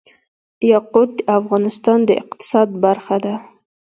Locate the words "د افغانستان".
1.17-1.99